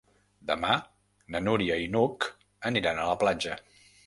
Demà 0.51 0.77
na 1.35 1.41
Núria 1.49 1.77
i 1.83 1.87
n'Hug 1.97 2.27
aniran 2.71 3.05
a 3.05 3.07
la 3.13 3.15
platja. 3.27 3.61